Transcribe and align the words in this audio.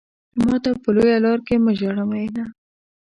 ماته 0.47 0.71
په 0.83 0.89
لويه 0.95 1.17
لار 1.25 1.39
کې 1.47 1.55
مه 1.63 1.71
ژاړه 1.79 2.03
مينه. 2.09 2.45